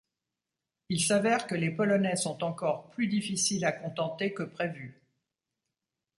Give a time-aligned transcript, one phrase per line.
[0.89, 4.99] Il s'avère que les Polonais sont encore plus difficiles à contenter que prévu.